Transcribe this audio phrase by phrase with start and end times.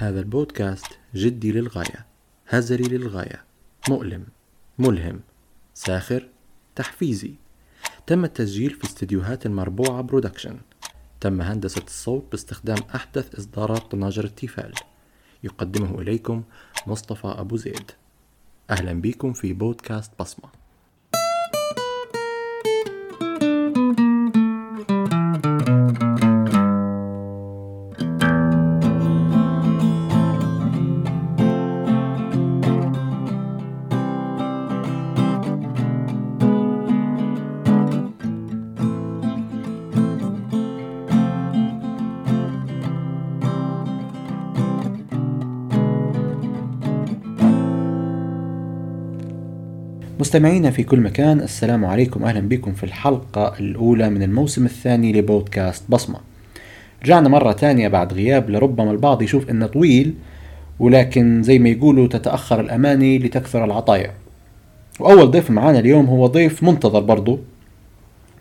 [0.00, 2.06] هذا البودكاست جدي للغاية
[2.48, 3.44] هزلي للغاية
[3.88, 4.26] مؤلم
[4.78, 5.20] ملهم
[5.74, 6.28] ساخر
[6.76, 7.34] تحفيزي.
[8.06, 10.58] تم التسجيل في استديوهات المربوعة برودكشن.
[11.20, 14.74] تم هندسة الصوت باستخدام أحدث إصدارات طناجر التيفال.
[15.44, 16.42] يقدمه إليكم
[16.86, 17.90] مصطفى أبو زيد.
[18.70, 20.59] أهلا بكم في بودكاست بصمة.
[50.30, 52.24] مستمعينا في كل مكان السلام عليكم.
[52.24, 56.18] أهلا بكم في الحلقة الأولى من الموسم الثاني لبودكاست بصمة.
[57.04, 60.14] رجعنا مرة ثانية بعد غياب لربما البعض يشوف إنه طويل
[60.78, 64.10] ولكن زي ما يقولوا تتأخر الأماني لتكثر العطايا.
[65.00, 67.38] وأول ضيف معانا اليوم هو ضيف منتظر برضو.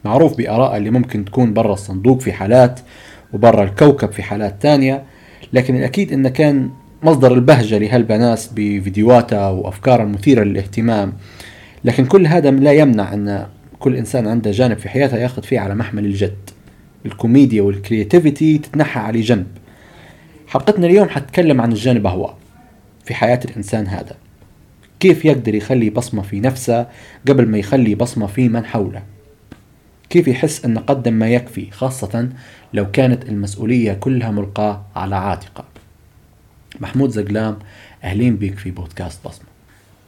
[0.05, 2.80] معروف بآراء اللي ممكن تكون برا الصندوق في حالات
[3.33, 5.03] وبرا الكوكب في حالات ثانية
[5.53, 6.69] لكن الأكيد إنه كان
[7.03, 11.14] مصدر البهجة لهالبناس بفيديوهاتها وأفكارها المثيرة للاهتمام.
[11.83, 13.47] لكن كل هذا لا يمنع أن
[13.80, 16.49] كل إنسان عنده جانب في حياته ياخذ فيه على محمل الجد.
[17.05, 19.47] الكوميديا والكرياتيفيتي تتنحى على جنب.
[20.47, 22.33] حلقتنا اليوم حتكلم عن الجانب هو
[23.05, 24.16] في حياة الإنسان هذا.
[24.99, 26.88] كيف يقدر يخلي بصمة في نفسه
[27.27, 29.03] قبل ما يخلي بصمة في من حوله؟
[30.09, 32.30] كيف يحس أن قدم ما يكفي خاصة
[32.73, 35.66] لو كانت المسؤولية كلها ملقاة على عاتقه؟
[36.80, 37.59] محمود زقلام
[38.03, 39.48] أهلين بيك في بودكاست بصمة.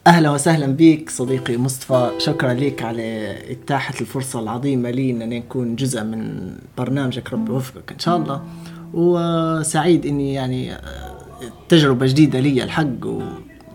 [0.06, 2.10] أهلا وسهلا بك صديقي مصطفى.
[2.18, 7.98] شكرا لك على إتاحة الفرصة العظيمة لي إن نكون جزء من برنامجك ربي يوفقك إن
[7.98, 8.42] شاء الله.
[8.94, 10.74] وسعيد إني يعني
[11.68, 13.06] تجربة جديدة لي الحق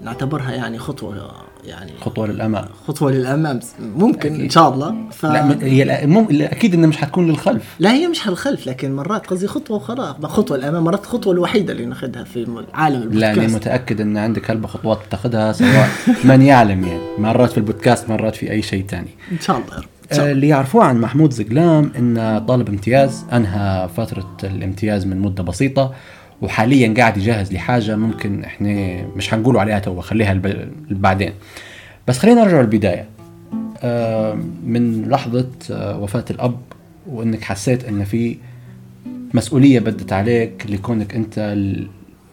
[0.01, 1.31] ونعتبرها يعني خطوة
[1.67, 2.65] يعني خطوة للأمام.
[2.87, 3.59] خطوة للأمام.
[3.79, 4.41] ممكن أكيد.
[4.43, 4.95] إن شاء الله.
[5.11, 5.25] ف...
[5.25, 6.27] لا هي مم...
[6.31, 7.75] أكيد إنها مش حتكون للخلف.
[7.79, 10.15] لا هي مش للخلف لكن مرات قصدي خطوة وخلاص.
[10.23, 14.51] خطوة للأمام مرات الخطوه الوحيدة اللي ناخذها في عالم البودكاست لا أنا متأكد إن عندك
[14.51, 15.89] هلبة خطوات تاخذها سواء
[16.23, 17.01] من يعلم يعني.
[17.17, 21.01] مرات في البودكاست مرات في أي شيء ثاني إن شاء الله آه، اللي يعرفوه عن
[21.01, 25.93] محمود زقلام انه طالب امتياز أنهى فترة الامتياز من مدة بسيطة.
[26.41, 30.41] وحاليا قاعد يجهز لحاجة ممكن إحنا مش حنقولوا عليها تو خليها
[30.89, 31.33] بعدين.
[32.07, 33.05] بس خلينا نرجع للبداية.
[33.83, 34.33] آه،
[34.63, 36.59] من لحظة آه، وفاة الأب
[37.07, 38.37] وإنك حسيت إن في
[39.33, 41.57] مسؤولية بدت عليك لكونك أنت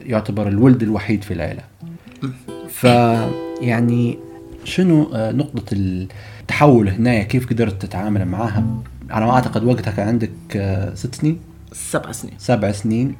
[0.00, 1.62] يعتبر الولد الوحيد في العيلة.
[2.68, 2.84] ف
[3.60, 4.18] يعني
[4.64, 8.64] شنو آه، نقطة التحول هنا كيف قدرت تتعامل معها؟
[9.10, 10.30] على ما أعتقد وقتها كان عندك
[10.94, 11.38] ست سنين؟
[11.72, 12.34] سبع سنين.
[12.38, 13.14] سبع سنين.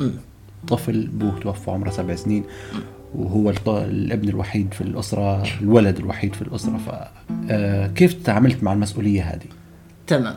[0.69, 2.45] طفل ابوه توفى عمره سبع سنين
[3.15, 9.47] وهو الابن الوحيد في الأسرة الولد الوحيد في الأسرة فكيف آه، تعاملت مع المسؤولية هذه؟
[10.07, 10.37] تمام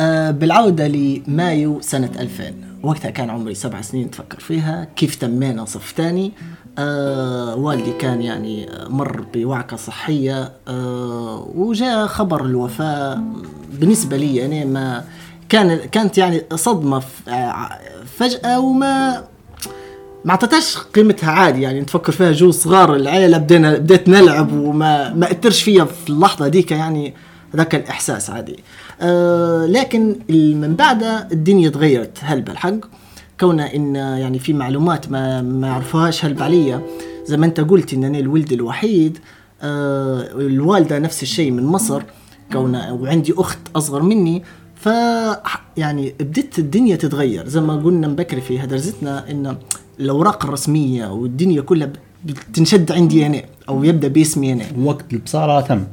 [0.00, 5.94] أه بالعودة لمايو سنة 2000 وقتها كان عمري سبع سنين تفكر فيها كيف تمينا صف
[5.96, 6.32] ثاني
[6.78, 13.22] أه والدي كان يعني مر بوعكة صحية أه وجاء خبر الوفاة
[13.72, 15.04] بالنسبة لي أنا ما
[15.48, 17.68] كان كانت يعني صدمة آه،
[18.16, 19.24] فجأة وما
[20.28, 25.30] ما اعطتهاش قيمتها عادي يعني نتفكر فيها جو صغار العيلة بدينا بديت نلعب وما ما
[25.30, 27.14] أثرش فيا في اللحظة ديك يعني
[27.56, 28.58] ذاك الإحساس عادي.
[29.00, 32.74] أه لكن من بعدها الدنيا تغيرت هلبة الحق
[33.40, 36.82] كونها إن يعني في معلومات ما ما يعرفوهاش هلبة عليا
[37.26, 39.18] زي ما أنت قلت إن أنا الولد الوحيد
[39.62, 42.02] أه الوالدة نفس الشيء من مصر
[42.52, 44.42] كونها وعندي أخت أصغر مني
[44.74, 44.86] ف
[45.76, 47.48] يعني بدت الدنيا تتغير.
[47.48, 49.56] زي ما قلنا مبكر في هدرزتنا إن
[50.00, 51.92] الأوراق الرسمية والدنيا كلها
[52.24, 55.84] بتنشد عندي أنا أو يبدأ باسمي أنا وقت البصارة تم.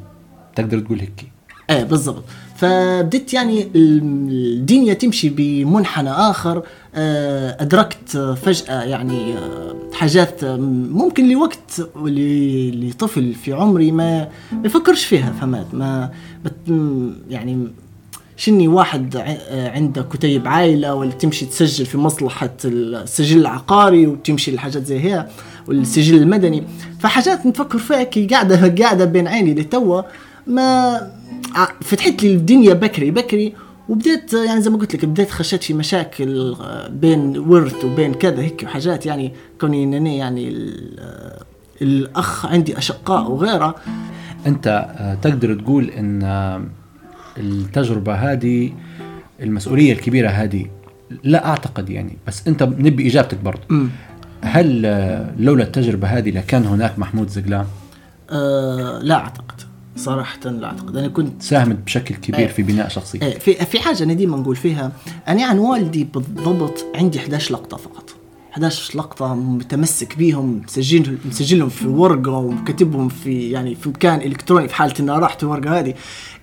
[0.56, 1.32] تقدر تقول هيك.
[1.70, 2.24] إيه بالضبط.
[2.56, 6.64] فبدت يعني الدنيا تمشي بمنحنى آخر.
[6.96, 15.32] آه، أدركت فجأة يعني آه، حاجات ممكن لوقت لطفل في عمري ما ما يفكرش فيها
[15.32, 16.12] فهمت؟ ما
[17.30, 17.68] يعني
[18.38, 19.18] شني واحد
[19.52, 25.28] عنده كتيب عائلة ولا تمشي تسجل في مصلحة السجل العقاري وتمشي لحاجات زي هي
[25.68, 26.64] والسجل المدني.
[27.00, 30.02] فحاجات نفكر فيها كي قاعدة قاعدة بين عيني لتوا
[30.48, 31.00] ما
[31.82, 33.54] فتحت لي الدنيا بكري بكري
[33.90, 36.56] وبديت يعني زي ما قلت لك بديت خشيت في مشاكل
[36.90, 40.72] بين ورث وبين كذا هيك وحاجات يعني كوني إنني يعني
[41.82, 43.76] الأخ عندي أشقاء وغيره
[44.46, 44.88] أنت
[45.22, 46.70] تقدر تقول إن
[47.38, 48.72] التجربة هذه
[49.42, 50.66] المسؤولية الكبيرة هذه
[51.24, 53.88] لا أعتقد يعني بس أنت نبي إجابتك برضه.
[54.42, 54.82] هل
[55.40, 57.66] لولا التجربة هذه لكان هناك محمود زقلان؟
[58.30, 59.62] آه لا أعتقد.
[59.96, 60.98] صراحة لا أعتقد.
[60.98, 62.48] أنا كنت ساهمت بشكل كبير إيه.
[62.48, 63.22] في بناء شخصية.
[63.22, 64.92] إيه في في حاجة أنا ديما نقول فيها
[65.28, 68.10] أنا عن والدي بالضبط عندي 11 لقطة فقط.
[68.54, 74.76] 11 لقطة متمسك بيهم مسجلهم مسجلهم في ورقة وكاتبهم في يعني في مكان إلكتروني في
[74.76, 75.94] حالة إنها راحت الورقة هذه.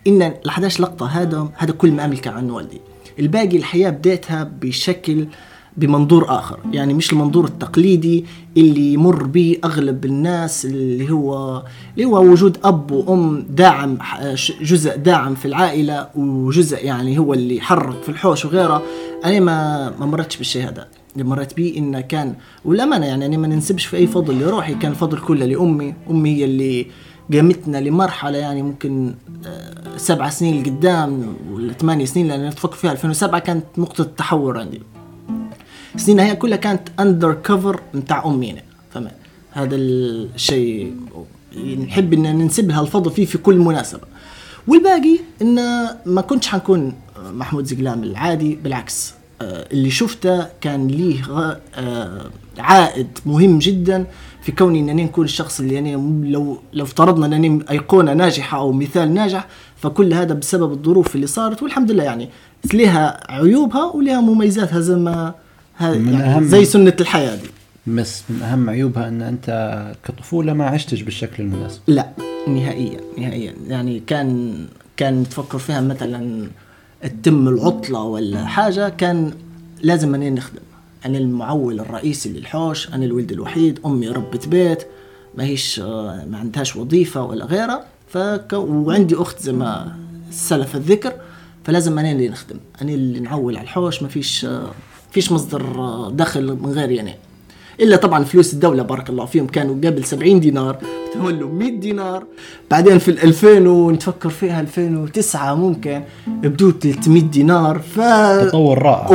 [0.06, 2.80] إن ال 11 لقطة هذا هذا كل ما أملكه عن والدي.
[3.18, 5.26] الباقي الحياة بديتها بشكل
[5.76, 6.58] بمنظور آخر.
[6.72, 8.24] يعني مش المنظور التقليدي
[8.56, 11.62] اللي يمر به أغلب الناس اللي هو
[11.94, 13.98] اللي هو وجود أب وأم داعم
[14.62, 18.82] جزء داعم في العائلة وجزء يعني هو اللي يحرك في الحوش وغيره.
[19.24, 22.34] أنا ما ما مرتش بالشيء هذا اللي مريت بيه إنه كان
[22.64, 25.94] والأمانة يعني أنا ما ننسبش في أي فضل لروحي كان الفضل كله لأمي.
[26.10, 26.86] أمي هي اللي
[27.34, 29.14] قامتنا لمرحلة يعني ممكن
[29.46, 34.82] آه، سبع سنين لقدام ولا ثمانية سنين لأن تفكر فيها 2007 كانت نقطة تحول عندي.
[35.96, 38.56] سنينها هي كلها كانت اندر كفر بتاع امي.
[38.90, 39.10] فما
[39.50, 40.94] هذا الشيء
[41.88, 44.00] نحب إن ننسب لها الفضل فيه في كل مناسبة.
[44.68, 45.56] والباقي إن
[46.06, 46.94] ما كنتش حنكون
[47.30, 51.22] محمود زقلام العادي بالعكس آه، اللي شفته كان ليه
[51.74, 54.06] آه، عائد مهم جدا.
[54.42, 55.92] في كوني انني نكون الشخص اللي يعني
[56.32, 59.46] لو لو افترضنا انني ايقونه ناجحة أو مثال ناجح
[59.76, 62.28] فكل هذا بسبب الظروف اللي صارت والحمد لله يعني
[62.74, 65.34] لها عيوبها ولها مميزاتها زي ما
[65.80, 67.48] يعني أهم- زي سنة الحياة دي.
[67.86, 71.80] بس من أهم عيوبها أن أنت كطفولة ما عشتش بالشكل المناسب.
[71.86, 72.08] لا
[72.48, 73.54] نهائيا نهائيا.
[73.68, 74.54] يعني كان
[74.96, 76.48] كان تفكر فيها مثلا
[77.02, 79.32] تتم العطلة ولا حاجة كان
[79.82, 80.58] لازم أنا نخدم.
[81.06, 84.82] أنا المعول الرئيسي للحوش أنا الولد الوحيد أمي ربة بيت
[85.34, 87.84] ما هيش آه، ما عندهاش وظيفة ولا غيرها.
[88.08, 88.52] فك...
[88.52, 89.96] وعندي أخت زي ما
[90.30, 91.12] سلف الذكر
[91.64, 94.70] فلازم أنا اللي نخدم أنا اللي نعول على الحوش ما فيش آه،
[95.10, 97.14] فيش مصدر آه، دخل من غيري أنا.
[97.80, 100.76] إلا طبعا فلوس الدولة بارك الله فيهم كانوا قبل 70 دينار
[101.14, 102.24] تولوا 100 دينار.
[102.70, 107.78] بعدين في ال 2000 ونتفكر فيها 2009 ممكن بدو 300 دينار.
[107.78, 108.00] ف
[108.48, 109.06] تطور رائع.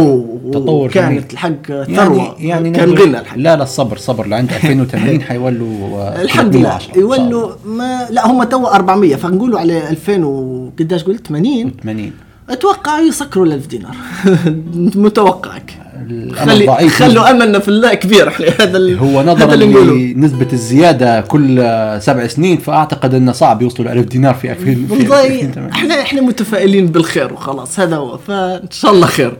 [0.53, 1.23] تطور كانت جميل.
[1.31, 2.35] الحق ثروة.
[2.39, 3.37] يعني يعني كان غنى الحق.
[3.37, 4.27] لا لا الصبر صبر.
[4.27, 5.67] لعند 2080 حيولوا
[5.97, 6.77] آه، الحمد لله.
[6.77, 7.17] 310 إن شاء الله.
[7.17, 12.11] يولوا ما لا هم تو 400 فنقولوا على 2000 وقداش قلت؟ 80 80
[12.49, 13.95] أتوقع يسكروا ال 1000 دينار.
[15.05, 15.76] متوقعك.
[16.01, 17.03] الامر خلي ضعيف.
[17.03, 21.55] خلوا أملنا في الله كبير إحنا هذا هو نظرا لنسبة الزيادة كل
[22.01, 25.71] سبع سنين فأعتقد أنه صعب يوصلوا 1000 دينار في 2000 في والله 2008.
[25.71, 28.17] إحنا إحنا متفائلين بالخير وخلاص هذا هو.
[28.17, 29.37] فإن شاء الله خير.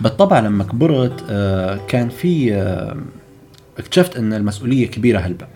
[0.00, 2.96] بالطبع لما كبرت آه، كان في آه،
[3.78, 5.46] اكتشفت أن المسؤولية كبيرة هلبة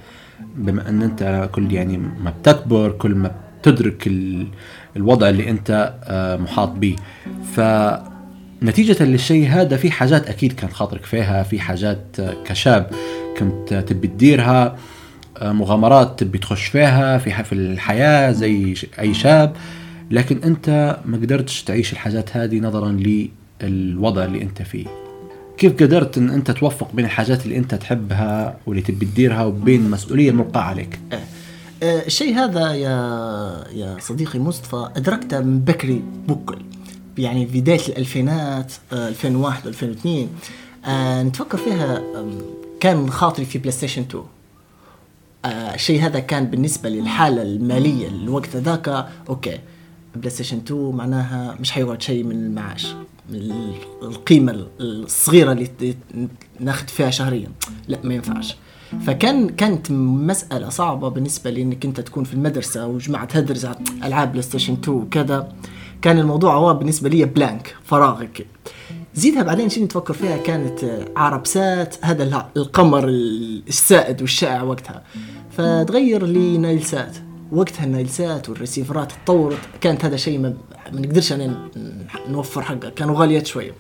[0.56, 3.30] بما أن أنت كل يعني ما بتكبر كل ما
[3.62, 4.46] بتدرك ال-
[4.96, 6.96] الوضع اللي أنت آه، محاط به
[8.62, 12.90] فنتيجة للشيء هذا في حاجات أكيد كان خاطرك فيها في حاجات كشاب
[13.38, 14.76] كنت تبي تديرها
[15.42, 19.56] مغامرات تبي تخش فيها في ح- في الحياة زي أي شاب.
[20.10, 22.98] لكن أنت ما قدرتش تعيش الحاجات هذه نظرا
[23.62, 24.86] للوضع اللي أنت فيه.
[25.58, 30.30] كيف قدرت إن أنت توفق بين الحاجات اللي أنت تحبها واللي تبي تديرها وبين المسؤوليه
[30.30, 31.16] الملقاة عليك؟ آه،
[31.82, 32.90] آه، الشيء هذا يا
[33.74, 36.58] يا صديقي مصطفى أدركته من بكري بكل.
[37.18, 40.28] يعني بداية الألفينات آه، 2001 2002
[40.84, 42.02] آه، نتفكر فيها
[42.80, 44.24] كان خاطري في بلاي ستيشن 2
[45.44, 49.58] آه، الشيء هذا كان بالنسبة للحالة المالية الوقت ذاك okay
[50.16, 52.86] بلاي ستيشن 2 معناها مش حيقعد شيء من المعاش
[53.31, 55.94] من ال- القيمة الصغيرة اللي
[56.60, 57.48] ناخذ فيها شهريا.
[57.88, 58.56] لا ما ينفعش.
[59.06, 64.42] فكان كانت مسألة صعبة بالنسبة لأنك أنت تكون في المدرسة وجماعة تدرس على ألعاب بلاي
[64.42, 65.52] ستيشن 2 وكذا.
[66.02, 68.24] كان الموضوع هو بالنسبة لي blank فراغ.
[69.14, 75.02] زيدها بعدين شنو تفكر فيها؟ كانت عربسات هذا القمر السائد والشائع وقتها.
[75.50, 77.16] فتغير لنايل سات.
[77.52, 80.54] وقتها النايل سات والريسيفرات تطورت كانت هذا شيء ما,
[80.92, 81.68] نقدرش أنا ن-
[82.28, 83.72] نوفر حقه كانوا غاليات شوية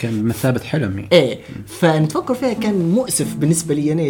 [0.00, 0.98] كان بمثابه حلم.
[0.98, 1.08] يعني.
[1.12, 4.02] إيه فنتفكر فيها كان مؤسف بالنسبة لي أنا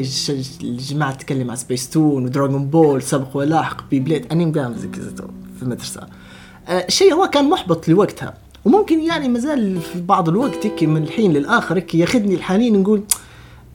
[0.62, 4.74] الجماعة تتكلم عن سبيس تون ودراغون بول سبق ولاحق بي بليد اني مقام
[5.56, 6.06] في المدرسة.
[6.68, 8.34] آه، الشيء هو كان محبط لوقتها.
[8.64, 13.02] وممكن يعني مازال في بعض الوقت من الحين للآخر ياخذني الحنين نقول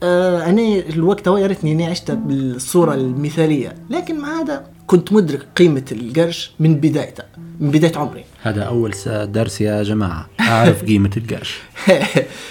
[0.02, 3.76] آه أنا الوقت هو يا ريتني أني عشت بالصورة المثالية.
[3.90, 7.24] لكن مع هذا كنت مدرك قيمة القرش من بدايته.
[7.60, 8.24] من بداية عمري.
[8.42, 8.94] هذا أول
[9.24, 10.28] درس يا جماعة.
[10.40, 11.58] أعرف قيمة القرش.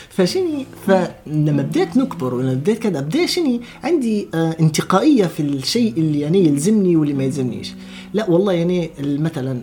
[0.09, 6.19] فشني فلما بديت نكبر ولما بديت كذا بديت شني عندي آه انتقائية في الشيء اللي
[6.19, 7.73] يعني يلزمني واللي ما يلزمنيش.
[8.13, 9.61] لا والله يعني مثلا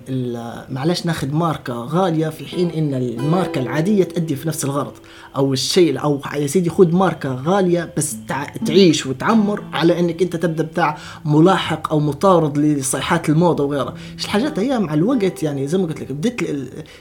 [0.71, 4.93] معلش ناخذ ماركة غالية في حين إن الماركة العادية تؤدي في نفس الغرض.
[5.37, 10.37] أو الشيء أو يا سيدي خذ ماركة غالية بس تع- تعيش وتعمر على إنك أنت
[10.37, 13.95] تبدأ بتاع ملاحق أو مطارد لصيحات الموضة وغيرها.
[14.25, 16.41] الحاجات هي مع الوقت يعني زي ما قلت لك بديت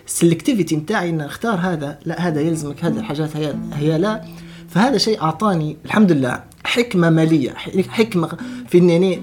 [0.08, 4.22] ال selectivity بتاعي ان اختار هذا لا هذا يلزمك هذه الحاجات هي هي لا.
[4.70, 6.44] فهذا شيء أعطاني الحمد لله.
[6.70, 7.50] حكمة مالية
[7.90, 8.38] حكمة
[8.70, 8.80] في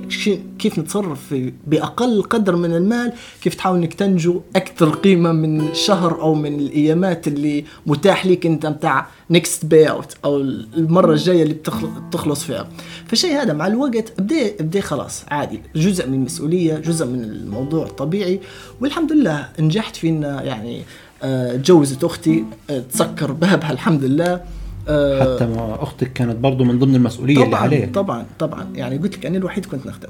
[0.08, 1.34] شي- كيف نتصرف
[1.66, 3.12] باقل قدر من المال
[3.42, 8.66] كيف تحاول إنك تنجو أكثر قيمة من شهر أو من الأيامات اللي متاح لك أنت
[8.66, 10.36] بتاع next payout أو
[10.76, 12.68] المرة الجاية اللي بتخل- بتخلص فيها.
[13.06, 18.40] فالشيء هذا مع الوقت بدي بدي خلاص عادي جزء من المسؤولية جزء من الموضوع طبيعي
[18.80, 20.82] والحمد لله نجحت في ان يعني
[21.22, 24.40] آه، تجوزت أختي آه، تسكر بابها الحمد لله.
[24.86, 28.66] حتى ما أختك كانت برضو من ضمن المسؤولية اللي طبعا عليك طبعا طبعا.
[28.74, 30.08] يعني قلت لك أنا الوحيد كنت نخدم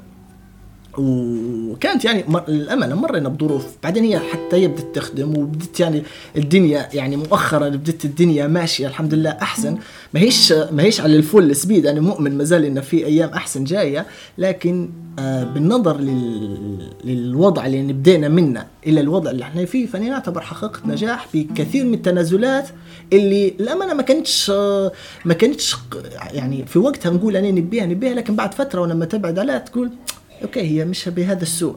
[0.97, 2.23] وكانت يعني.
[2.47, 3.65] للأمانة مرينا بظروف.
[3.83, 6.03] بعدين هي حتى هي بدت تخدم وبدت يعني
[6.37, 9.77] الدنيا يعني مؤخرا بدت الدنيا ماشية الحمد لله أحسن.
[10.13, 13.29] ما هيش ما هيش على ال full speed أنا مؤمن ما زال ان في أيام
[13.29, 14.05] أحسن جاية.
[14.37, 15.06] لكن آه
[15.53, 16.91] بالنظر لل...
[17.03, 21.93] للوضع اللي بدينا منه إلى الوضع اللي إحنا فيه فأنا اعتبر حققت نجاح بكثير من
[21.93, 22.69] التنازلات
[23.13, 24.91] اللي للأمانة ما كانتش آه،
[25.25, 25.75] ما كانتش
[26.33, 29.91] يعني في وقتها نقول أنا نبيها نبيها لكن بعد فترة ولما تبعد عليها تقول
[30.43, 31.75] okay هي مش بهذا السوء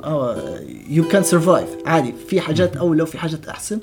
[0.89, 3.81] you can survive عادي في حاجات أولى وفي حاجات أحسن.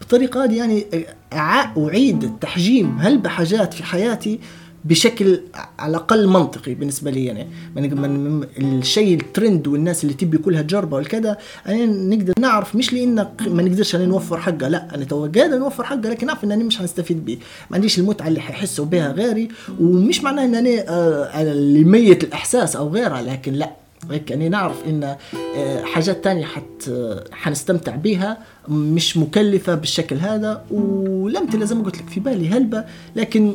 [0.00, 0.86] بالطريقة هذه يعني
[1.34, 4.40] أع- أعيد تحجيم هلبة حاجات في حياتي؟
[4.84, 5.40] بشكل
[5.78, 7.46] على الأقل منطقي بالنسبة لي يعني.
[7.76, 13.14] من الشيء الترند والناس اللي تبي كلها تجربه والكذا يعني نقدر نعرف مش لأن
[13.46, 16.80] ما نقدرش يعني نوفر حقها لا أنا تو قادر نوفر حقها لكن نعرف انني مش
[16.80, 17.36] هنستفيد بيه.
[17.70, 19.48] ما عنديش المتعة اللي حيحسوا بها غيري
[19.80, 23.70] ومش معناه إن أنا آه اللي ميت الإحساس أو غيرها لكن لا.
[24.10, 25.16] هيك يعني نعرف إن
[25.56, 31.82] آه، حاجات تانية حت آه، حنستمتع بيها مش مكلفة بالشكل هذا ولم تلا زي ما
[31.82, 32.84] قلت لك في بالي هلبة
[33.16, 33.54] لكن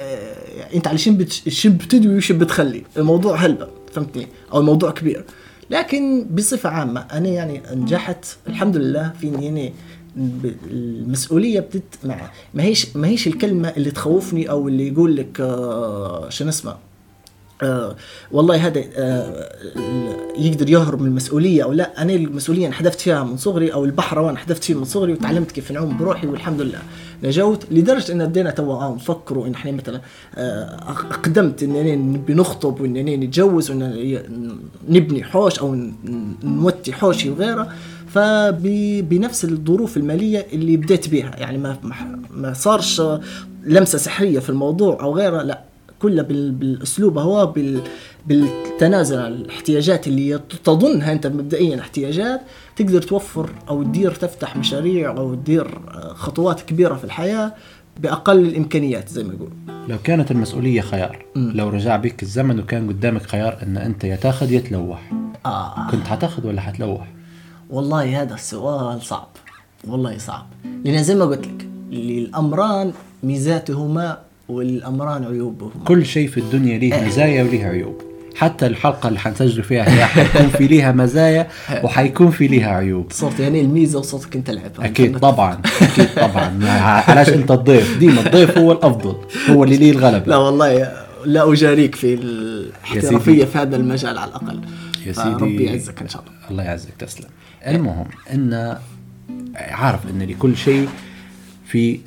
[0.00, 2.82] آه، انت بت- شن بتدوي وشن بتخلي.
[2.96, 5.24] الموضوع هلبة فهمتني؟ أو الموضوع كبير.
[5.70, 9.72] لكن بصفة عامة أنا يعني نجحت الحمد لله في إني يعني
[10.70, 11.82] المسؤولية بتت
[12.54, 16.76] ما هيش ما هيش الكلمة اللي تخوفني أو اللي يقول لك آه شنو اسمه؟
[17.62, 17.96] آه
[18.32, 19.48] والله هذا آه
[20.38, 22.02] يقدر يهرب من المسؤولية أو لا.
[22.02, 25.72] أنا المسؤولية انحدفت فيها من صغري أو البحر وأنا انحدفت فيه من صغري وتعلمت كيف
[25.72, 26.78] نعوم بروحي والحمد لله
[27.24, 30.00] نجوت لدرجة أن بدينا تو آه نفكر إن إحنا مثلا
[30.34, 34.18] آه أق- أقدمت اننا نبي نخطب واننا نتجوز وإن
[34.88, 35.76] نبني حوش أو
[36.44, 37.68] نوتي حوشي وغيره.
[38.08, 41.78] فبنفس الظروف المالية اللي بديت بها يعني ما-
[42.30, 43.02] ما صارش
[43.64, 45.62] لمسة سحرية في الموضوع أو غيره لا.
[46.02, 47.80] كلها بال- بالأسلوب هو بال
[48.26, 52.40] بالتنازل عن الاحتياجات اللي تظنها أنت مبدئيا احتياجات
[52.76, 57.54] تقدر توفر أو تدير تفتح مشاريع أو تدير آه، خطوات كبيرة في الحياة
[58.00, 59.50] بأقل الإمكانيات زي ما يقول.
[59.88, 61.52] لو كانت المسؤولية خيار مم.
[61.54, 65.12] لو رجع بك الزمن وكان قدامك خيار إن أنت يا تاخذ يا تلوح
[65.46, 65.90] آه.
[65.90, 67.12] كنت حتاخذ ولا حتلوح؟
[67.70, 69.28] والله هذا السؤال صعب
[69.88, 70.46] والله صعب.
[70.84, 77.42] لأن زي ما قلت لك للأمران ميزاتهما والأمران عيوبهما كل شيء في الدنيا ليه مزايا
[77.42, 78.02] وليه عيوب.
[78.36, 81.48] حتى الحلقة اللي حنسجل فيها هي حيكون في ليها مزايا
[81.82, 83.06] وحيكون في ليها عيوب.
[83.12, 86.66] صرت يعني الميزة وصوتك أنت لعب أكيد طبعا أكيد طبعا.
[87.08, 89.16] علاش أنت الضيف؟ ديما الضيف هو الأفضل
[89.50, 90.26] هو اللي ليه الغلبة.
[90.26, 90.92] لا والله
[91.24, 92.22] لا أجاريك في سيدي.
[92.22, 94.60] الاحترافيه في هذا المجال على الأقل.
[95.06, 96.50] يا سيدي يعزك إن شاء الله.
[96.50, 97.28] الله يعزك تسلم.
[97.66, 98.76] المهم إن
[99.56, 100.88] عارف إن لكل شيء
[101.66, 101.98] في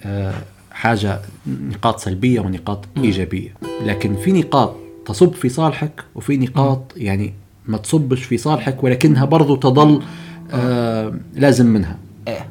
[0.80, 3.50] حاجة نقاط سلبية ونقاط إيجابية.
[3.86, 7.34] لكن في نقاط تصب في صالحك وفي نقاط يعني
[7.66, 10.04] ما تصبش في صالحك ولكنها برضو تظل
[10.52, 11.98] آه لازم منها.
[12.28, 12.48] إيه.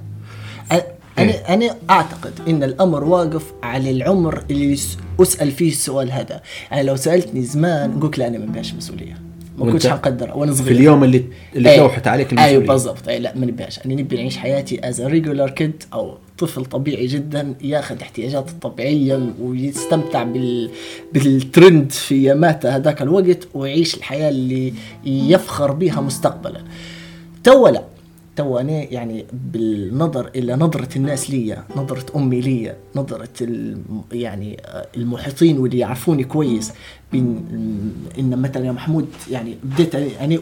[0.73, 0.75] أ-
[1.19, 4.77] أنا أنا أعتقد إن الأمر واقف على العمر اللي
[5.21, 6.43] أسأل فيه السؤال هذا.
[6.71, 9.17] يعني لو سألتني زمان قلت لا أنا ما نبيهاش مسؤولية.
[9.59, 10.67] ما كنتش حقدر وأنا صغير.
[10.69, 11.25] في اليوم اللي
[11.57, 11.77] اللي إيه.
[11.77, 12.57] تلوحت عليك المسؤولية.
[12.59, 13.09] أيوه بالضبط.
[13.09, 17.55] أي لا ما نبيهاش أنا نبي نعيش حياتي as regular kid أو طفل طبيعي جدا
[17.61, 20.71] ياخذ احتياجاته الطبيعية ويستمتع بال
[21.13, 24.73] بالترند في ياماته هذاك الوقت ويعيش الحياة اللي
[25.05, 26.65] يفخر بها مستقبلا.
[27.45, 27.83] تو لا.
[28.39, 33.29] تو أنا يعني بالنظر إلى نظرة الناس لي نظرة أمي لي نظرة
[34.13, 34.61] يعني
[34.97, 36.73] المحيطين واللي يعرفوني كويس
[37.13, 37.45] بين
[38.19, 40.41] إن مثلا يا محمود يعني بديت يعني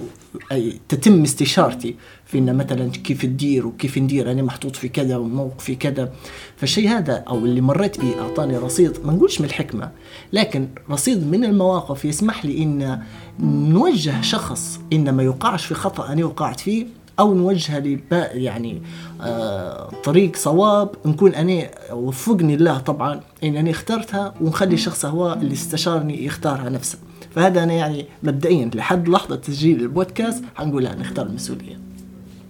[0.89, 1.95] تتم استشارتي
[2.27, 6.13] في إن مثلا كيف تدير وكيف ندير أنا محطوط في كذا وموقفي كذا.
[6.57, 9.91] فالشيء هذا أو اللي مريت به أعطاني رصيد ما نقولش من الحكمة
[10.33, 13.03] لكن رصيد من المواقف يسمح لي إن
[13.41, 16.87] نوجه شخص إن ما يوقعش في خطأ أنا وقعت فيه
[17.19, 18.83] أو نوجهه لبا يعني
[19.21, 25.53] آه طريق صواب نكون أنا وفقني الله طبعا إن أنا اخترتها ونخلي الشخص هو اللي
[25.53, 26.99] استشارني يختارها نفسه
[27.35, 31.79] فهذا أنا يعني مبدئيا لحد لحظة تسجيل البودكاست حنقول لا نختار المسؤوليه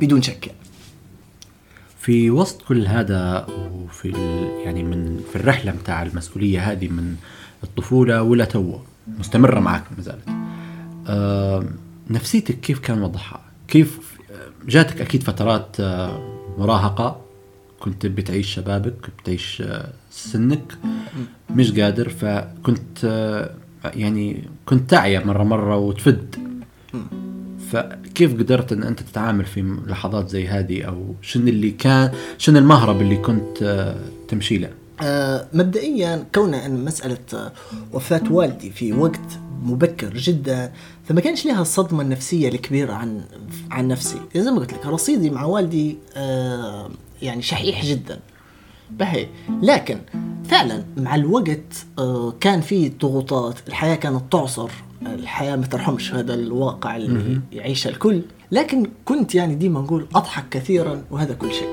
[0.01, 0.59] بدون شك يعني.
[2.01, 4.09] في وسط كل هذا وفي
[4.65, 7.17] يعني من في الرحلة متاع المسؤولية هذه من
[7.65, 8.79] الطفولة ولا تو
[9.19, 10.29] مستمرة معك ما زالت
[11.09, 11.65] آه
[12.11, 14.06] نفسيتك كيف كان وضعها؟ كيف
[14.69, 17.21] جاتك أكيد فترات آه مراهقة.
[17.81, 20.79] كنت بتعيش شبابك بتعيش آه سنك.
[21.51, 23.51] مش قادر فكنت آه
[23.85, 26.37] يعني كنت تعيا مرة مرة وتفد.
[27.71, 33.01] فكيف قدرت إن أنت تتعامل في لحظات زي هذه؟ أو شنو اللي كان شنو المهرب
[33.01, 33.95] اللي كنت
[34.29, 34.71] تمشي له؟
[35.53, 37.53] مبدئيا كون إن مسألة
[37.93, 39.21] وفاة والدي في وقت
[39.67, 40.73] مبكر جدا.
[41.05, 43.21] فما كانش لها الصدمه النفسيه الكبيرة عن
[43.71, 44.21] عن نفسي.
[44.37, 46.91] زي ما قلت لك رصيدي مع والدي آه،
[47.23, 48.21] يعني شحيح جدا.
[48.91, 49.27] بهي.
[49.63, 49.99] لكن
[50.45, 53.55] فعلا مع الوقت آه، كان في ضغوطات.
[53.69, 54.71] الحياة كانت تعصر.
[55.07, 56.15] الحياة ما ترحمش.
[56.15, 58.23] هذا الواقع اللي يعيشه الكل.
[58.53, 61.69] لكن كنت يعني ديما نقول أضحك كثيرا وهذا كل شيء.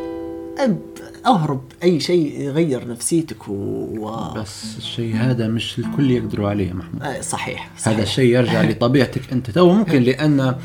[0.57, 3.53] أب- أهرب أي شيء يغير نفسيتك و...
[3.53, 4.33] و...
[4.33, 7.03] بس الشيء هذا مش الكل يقدروا عليه محمود.
[7.03, 7.93] آه، صحيح, صحيح.
[7.93, 10.55] هذا الشيء يرجع لطبيعتك أنت تو ممكن لأن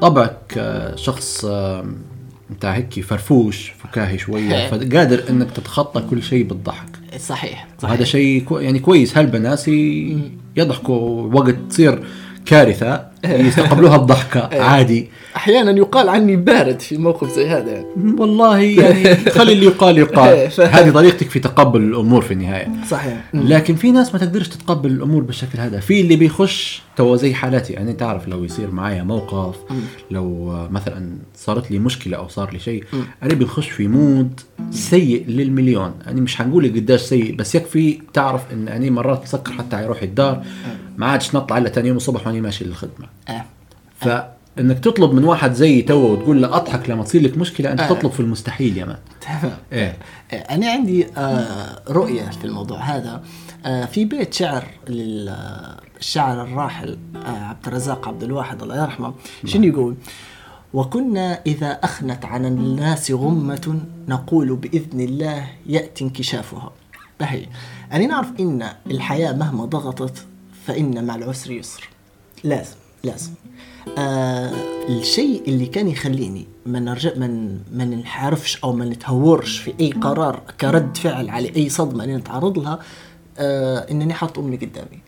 [0.00, 1.86] طبعك آه، شخص آه،
[2.50, 6.88] أنت هيك فرفوش فكاهي شوية فقادر إنك تتخطى كل شيء بالضحك.
[7.18, 9.18] صحيح وهذا شيء كو يعني كويس.
[9.18, 9.68] هالبناس
[10.56, 12.04] يضحكوا وقت تصير
[12.46, 13.11] كارثة
[13.48, 15.08] يستقبلوها بضحكة عادي.
[15.36, 17.70] أحيانا يقال عني بارد في موقف زي هذا.
[17.70, 17.86] يعني.
[18.18, 20.50] والله يعني خلي اللي يقال يقال.
[20.50, 20.68] فاهم.
[20.68, 22.68] هذه طريقتك في تقبل الأمور في النهاية.
[22.88, 23.24] صحيح.
[23.34, 25.80] لكن في ناس ما تقدرش تتقبل الأمور بالشكل هذا.
[25.80, 29.56] في اللي بيخش تو زي حالتي يعني تعرف لو يصير معايا موقف
[30.10, 32.84] لو مثلا صارت لي مشكلة أو صار لي شيء
[33.22, 35.94] أنا بنخش في mood سيء للمليون.
[36.06, 40.06] يعني مش حنقول قداش سيء بس يكفي تعرف إن أنا مرات تسكر حتى على روحي
[40.06, 40.42] الدار
[40.96, 43.06] ما عادش نطلع إلا ثاني يوم الصبح وأنا ماشي للخدمة.
[43.28, 43.44] آه.
[44.00, 47.88] فإنك تطلب من واحد زي تو وتقول له أضحك لما تصير لك مشكلة أنت آه.
[47.88, 48.98] تطلب في المستحيل يا مان.
[49.20, 49.58] تمام.
[49.72, 49.96] إيه.
[50.32, 53.22] آه، أنا عندي آه، رؤية في الموضوع هذا.
[53.66, 59.14] آه، في بيت شعر للشاعر الراحل آه، عبد الرزاق عبد الواحد الله يرحمه.
[59.44, 59.94] شنو يقول؟
[60.74, 66.72] وكنا إذا أخنت عن الناس غمة نقول بإذن الله يأتي انكشافها.
[67.20, 67.46] بهي.
[67.92, 70.26] أنا نعرف إن الحياة مهما ضغطت
[70.66, 71.88] فإن مع العسر يسر.
[72.44, 72.76] لازم.
[73.04, 73.30] لازم
[73.98, 74.52] آه
[74.88, 80.42] الشيء اللي كان يخليني ما نرجع من ما نحارفش أو ما نتهورش في أي قرار
[80.60, 82.78] كرد فعل على أي صدمة أنا نتعرض لها
[83.38, 85.02] آه إنني حاط أمي قدامي.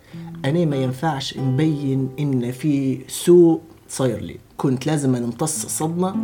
[0.45, 4.39] أنا ما ينفعش نبين إن في سوء صاير لي.
[4.57, 6.17] كنت لازم نمتص الصدمة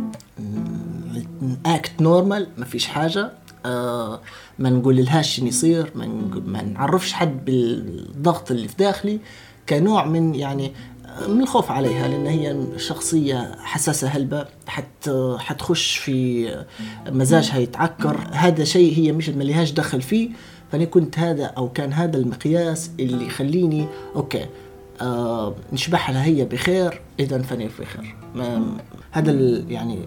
[1.65, 3.31] act normal ما فيش حاجة.
[3.65, 4.21] آه
[4.59, 6.07] ما نقول لهاش شنو يصير ما,
[6.45, 9.19] ما نعرفش حد بالضغط اللي في داخلي.
[9.69, 10.71] كنوع من يعني
[11.27, 16.47] من الخوف عليها لأن هي شخصية حساسة هلبة حت حتخش في
[17.09, 18.17] مزاجها يتعكر.
[18.31, 20.29] هذا شيء هي مش مليهاش دخل فيه.
[20.71, 24.45] فأنا كنت هذا أو كان هذا المقياس اللي يخليني okay
[25.01, 28.15] آه نشبح لها هي بخير إذا فاني في خير.
[29.11, 29.31] هذا
[29.69, 29.99] يعني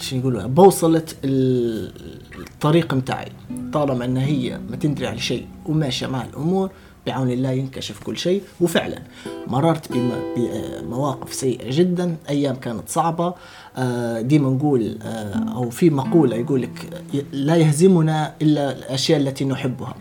[0.00, 1.92] شو يقولوا بوصلة ال-
[2.38, 3.32] الطريق متاعي.
[3.72, 6.70] طالما إن هي ما تندري على شيء وماشية مع الأمور
[7.06, 8.42] بعون الله ينكشف كل شيء.
[8.60, 8.98] وفعلا
[9.46, 12.16] مررت بم- بمواقف سيئة جدا.
[12.28, 13.34] أيام كانت صعبة.
[13.76, 19.94] آه، ديما نقول آه، أو في مقولة يقول لك لا يهزمنا إلا الأشياء التي نحبها.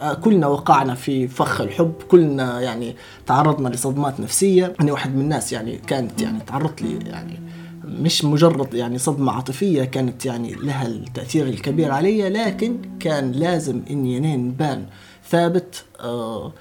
[0.00, 1.92] آه، كلنا وقعنا في فخ الحب.
[2.08, 4.72] كلنا يعني تعرضنا لصدمات نفسية.
[4.80, 7.40] أنا واحد من الناس يعني كانت يعني تعرضت لي يعني
[7.84, 14.18] مش مجرد يعني صدمة عاطفية كانت يعني لها التأثير الكبير علي لكن كان لازم إني
[14.18, 14.84] أنا نبان
[15.30, 16.52] ثابت آه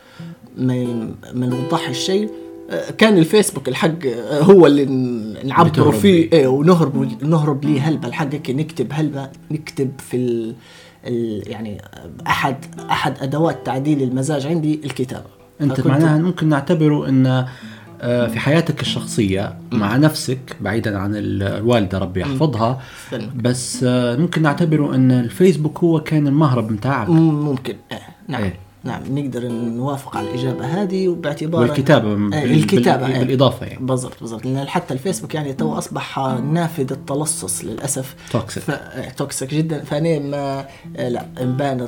[0.58, 0.86] ما
[1.34, 2.30] ما نوضح الشيء.
[2.70, 6.32] آه، كان الفيسبوك الحق آه، هو اللي ن- نعبروا بتهرب فيه.
[6.32, 8.08] إيه ونهرب نهرب ليه هلبة.
[8.08, 10.56] الحق نكتب هلبة نكتب في ال
[11.08, 11.82] ال يعني
[12.28, 12.56] أحد
[12.90, 15.26] أحد أدوات تعديل المزاج عندي الكتابة.
[15.62, 17.46] أنت معناها ممكن نعتبره إن
[18.02, 22.82] في حياتك الشخصية مع نفسك بعيدا عن ال- الوالدة ربي يحفظها.
[23.36, 23.80] بس
[24.20, 27.76] ممكن نعتبره إن الفيسبوك هو كان المهرب متاعك مم- ممكن.
[27.92, 28.00] آه.
[28.28, 28.54] نعم إيه.
[28.84, 33.20] نعم نقدر نوافق على الإجابة هذه وباعتبار والكتابة آه، بال- الكتابة بال- آه.
[33.24, 36.20] بالإضافة يعني بالضبط بالضبط لأن حتى الفيسبوك يعني تو أصبح
[36.54, 38.64] نافذة التلصص للأسف toxic.
[38.64, 38.72] ف...
[39.18, 40.66] توكسيك جدا فأنا ما
[41.10, 41.88] لا بان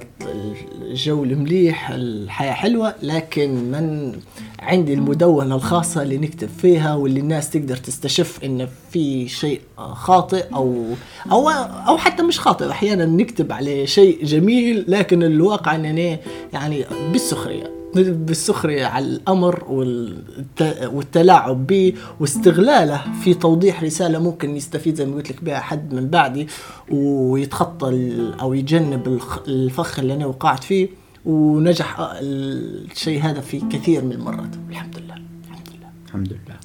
[0.81, 4.13] الجو المليح الحياة حلوة لكن من
[4.61, 10.85] عندي المدونة الخاصة اللي نكتب فيها واللي الناس تقدر تستشف إن في شيء خاطئ أو
[11.31, 11.49] أو
[11.87, 16.19] أو حتى مش خاطئ أحيانا نكتب عليه شيء جميل لكن الواقع أنني
[16.53, 25.05] يعني بالسخرية بالسخرية على الأمر والت- والتلاعب به واستغلاله في توضيح رسالة ممكن يستفيد زي
[25.05, 26.47] ما قلت لك بها حد من بعدي
[26.91, 30.87] ويتخطى أو يتجنب الخ- الفخ اللي أنا وقعت فيه.
[31.25, 34.55] ونجح آه، الشيء هذا في كثير من المرات.
[34.69, 35.15] الحمد لله.
[35.45, 35.89] الحمد لله.
[36.07, 36.59] الحمد لله.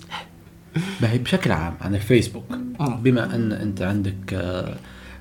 [1.00, 2.44] باهي بشكل عام عن الفيسبوك
[2.80, 4.76] بما أن أنت عندك آه،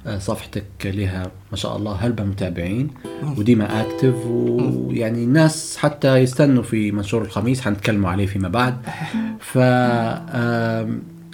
[0.08, 2.90] آه، صفحتك لها ما شاء الله هلبة متابعين
[3.38, 8.78] وديما اكتف ويعني الناس حتى يستنوا في منشور الخميس حنتكلموا عليه فيما بعد.
[9.40, 9.58] ف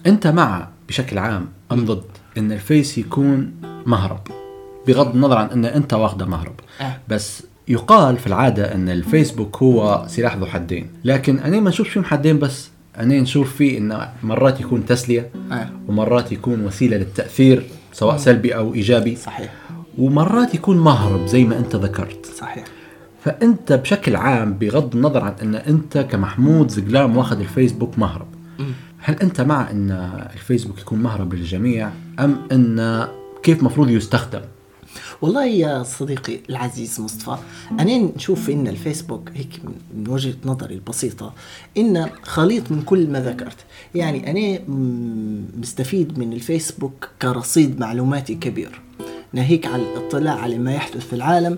[0.07, 2.03] أنت مع بشكل عام أم ضد
[2.38, 3.53] إن الفيس يكون
[3.85, 4.19] مهرب؟
[4.88, 6.55] بغض النظر عن إن أنت واخده مهرب.
[6.81, 6.97] آه.
[7.09, 12.03] بس يقال في العادة أن الفيسبوك هو سلاح ذو حدين لكن أنا ما نشوف فيهم
[12.03, 12.69] حدين بس.
[12.97, 15.69] أنا نشوف فيه أنه مرات يكون تسلية آه.
[15.88, 19.15] ومرات يكون وسيلة للتأثير سواء سلبي أو إيجابي.
[19.15, 19.53] صحيح.
[19.97, 22.25] ومرات يكون مهرب زي ما أنت ذكرت.
[22.25, 22.65] صحيح.
[23.25, 28.27] فأنت بشكل عام بغض النظر عن أن أنت كمحمود زقلام واخذ الفيسبوك مهرب
[28.99, 29.91] هل أنت مع أن
[30.34, 33.08] الفيسبوك يكون مهرب للجميع أم أن
[33.43, 34.41] كيف مفروض يستخدم؟
[35.21, 37.38] والله يا صديقي العزيز مصطفى
[37.71, 39.60] أنا نشوف إن الفيسبوك هيك
[39.93, 41.34] من وجهة نظري البسيطة
[41.78, 43.58] إن خليط من كل ما ذكرت.
[43.95, 44.60] يعني أنا
[45.60, 48.82] مستفيد من الفيسبوك كرصيد معلوماتي كبير.
[49.34, 51.58] ناهيك على الاطلاع على ما يحدث في العالم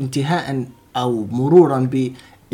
[0.00, 0.66] انتهاء
[0.96, 1.78] أو مرورا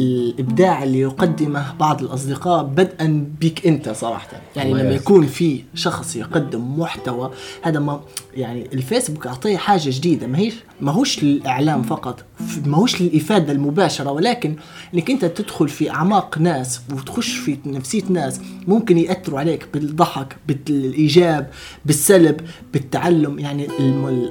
[0.03, 4.29] بالإبداع اللي يقدمه بعض الأصدقاء بدءا بك أنت صراحة.
[4.57, 4.91] يعني لما.
[4.91, 7.31] يكون في شخص يقدم محتوى
[7.63, 8.01] هذا ما
[8.37, 10.27] يعني الفيسبوك أعطيه حاجة جديدة.
[10.27, 14.57] ما هيش ما هوش للإعلام فقط ف- ما هوش للإفادة المباشرة ولكن
[14.95, 21.51] إنك أنت تدخل في أعماق ناس وتخش في نفسية ناس ممكن يأثروا عليك بالضحك بالإيجاب
[21.85, 22.41] بالسلب
[22.73, 23.39] بالتعلم.
[23.39, 23.69] يعني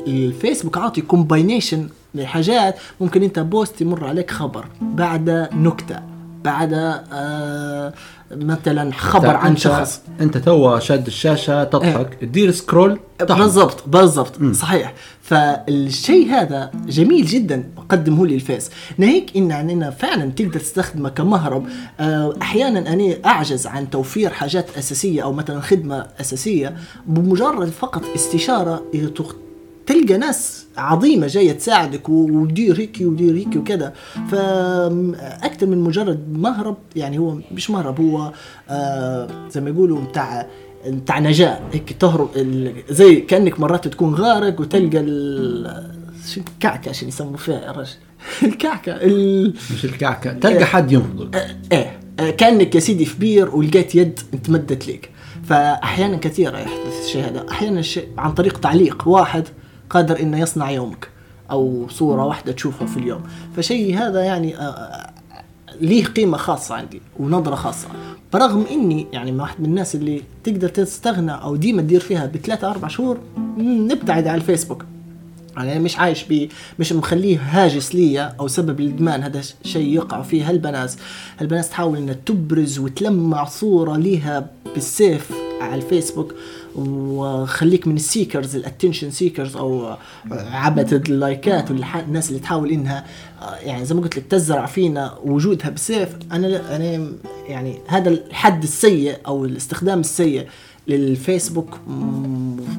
[0.08, 5.99] الفيسبوك عاطي كومباينيشن لحاجات ممكن أنت post يمر عليك خبر بعد نكتة
[6.43, 6.73] بعد
[7.13, 7.93] آه
[8.31, 10.01] مثلا خبر عن شخص.
[10.21, 12.99] أنت تو شاد الشاشة تضحك تدير scroll.
[13.19, 14.93] بالضبط بالضبط صحيح.
[15.21, 18.69] فالشيء هذا جميل جدا قدمه لي الفيس.
[18.97, 21.65] ناهيك إن أننا فعلا تقدر تستخدمه كمهرب.
[21.99, 28.83] آه، أحيانا أنا أعجز عن توفير حاجات أساسية أو مثلا خدمة أساسية بمجرد فقط استشارة
[29.87, 33.93] تلقى ناس عظيمة جاية تساعدك ودير هيك ودير هيك وكذا
[34.31, 38.31] فأكثر من مجرد مهرب يعني هو مش مهرب هو
[38.69, 40.47] آه زي ما يقولوا بتاع
[40.87, 41.59] بتاع نجاة.
[41.73, 42.29] هيك تهرب
[42.89, 45.97] زي كأنك مرات تكون غارق وتلقى ال
[46.33, 47.89] شو الكعكة عشان يسموا فيها يا رجل؟
[48.43, 49.53] الكعكة ال...
[49.73, 54.19] مش الكعكة تلقى حد ينقذك آه، إيه آه، كأنك يا سيدي في بير ولقيت يد
[54.43, 55.09] تمدت لك
[55.43, 57.45] فأحيانا كثيرة يحدث الشيء هذا.
[57.51, 59.43] أحيانا الشيء عن طريق تعليق واحد
[59.89, 61.10] قادر إنه يصنع يومك
[61.52, 63.21] أو صورة واحدة تشوفها في اليوم.
[63.58, 65.10] فشيء هذا يعني آه، آه،
[65.82, 67.88] ليه قيمة خاصة عندي ونظرة خاصة.
[68.34, 72.88] برغم إني يعني واحد من الناس اللي تقدر تستغنى أو ديما تدير فيها بثلاثة أربع
[72.88, 73.17] شهور
[73.58, 74.86] نبتعد عن الفيسبوك.
[75.58, 80.21] يعني مش عايش بيه مش مخليه هاجس ليا أو سبب الإدمان هذا ش- شيء يقع
[80.21, 80.93] فيه هالبنات
[81.39, 86.34] هلبة ناس تحاول إنها تبرز وتلمع صورة ليها بالسيف على الفيسبوك.
[86.77, 89.97] وخليك من ال seekers ال attention seekers أو
[90.31, 93.05] عبثة اللايكات والناس اللي تحاول إنها
[93.59, 97.07] يعني زي ما قلت لك تزرع فينا وجودها بالسيف أنا أنا
[97.47, 100.47] يعني هذا الحد السيء أو الاستخدام السيء
[100.88, 101.80] للفيسبوك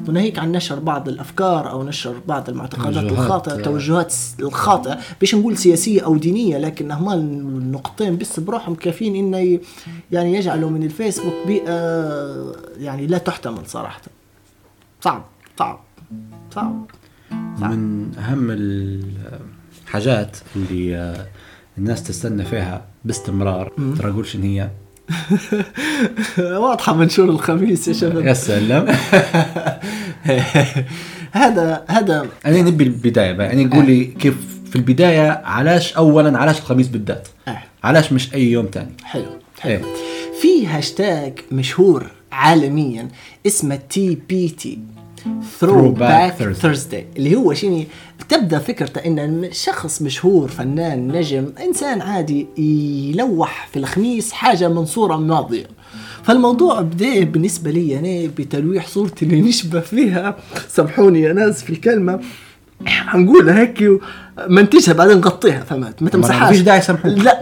[0.07, 3.55] وناهيك عن نشر بعض الأفكار أو نشر بعض المعتقدات الخاطئة آه.
[3.55, 4.99] التوجهات الخاطئة.
[5.19, 9.59] باش نقول سياسية أو دينية لكن هما النقطتين بس بروحهم كافيين انه
[10.11, 11.73] يعني يجعلوا من الفيسبوك بيئة
[12.77, 14.01] يعني لا تحتمل صراحة.
[15.01, 15.25] صعب
[15.59, 15.79] صعب
[16.55, 16.85] صعب
[17.59, 21.27] من أهم الحاجات اللي آه،
[21.77, 24.69] الناس تستنى فيها باستمرار ترى شنو هي
[26.63, 28.25] واضحة منشور الخميس يا شباب.
[28.25, 28.87] يا سلام.
[31.31, 33.47] هذا هذا أنا نبي البداية بقى.
[33.47, 34.35] يعني قول لي كيف
[34.69, 37.57] في البداية علاش اولا علاش الخميس بالذات؟ آه.
[37.83, 39.25] علاش مش أي يوم تاني؟ حلو
[39.59, 39.71] حلو.
[39.73, 39.81] إيه
[40.41, 43.07] في هاشتاج مشهور عالميا
[43.47, 44.79] اسمه TBT
[45.59, 46.33] throwback.
[46.53, 47.87] Thursday اللي هو شيء
[48.29, 55.17] تبدأ فكرته إن شخص مشهور فنان نجم إنسان عادي يلوح في الخميس حاجة من صوره
[55.17, 55.65] ماضية.
[56.23, 60.37] فالموضوع بدأ بالنسبة لي أنا بتلويح صورتي اللي نشبه فيها.
[60.67, 62.19] سامحوني يا ناس في الكلمة.
[62.85, 63.99] حنقولها هيك
[64.49, 66.41] نمنتجها بعدين نغطيها فهمت؟ ما تمسحهاش.
[66.41, 67.17] ما فيش داعي يسامحوك.
[67.17, 67.39] لا.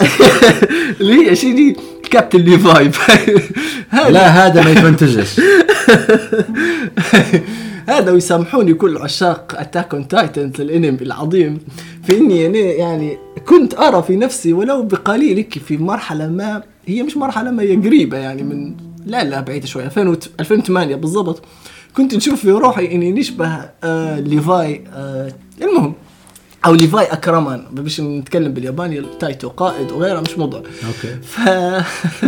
[1.02, 1.78] اللي هي شيء
[2.12, 2.90] كابتن ليفاي.
[3.90, 5.40] هذا لا هذا ما يتمنتجش.
[7.90, 11.60] هذا ويسامحوني كل عشاق Attack on Titans الانمي العظيم.
[12.04, 17.18] في إني أنا يعني كنت أرى في نفسي ولو بقليل في مرحلة ما هي مش
[17.18, 21.42] مرحلة ما هي قريبة يعني من لا لا بعيدة شوية 2000 وت- 2008 بالضبط.
[21.98, 25.94] كنت نشوف في روحي إني نشبه آه ليفاي آه المهم.
[26.68, 27.64] أو ليفاي أكرمان.
[27.72, 30.60] باش نتكلم بالياباني تايتو قائد وغيره مش موضوع.
[30.60, 31.16] okay.
[31.22, 31.40] ف...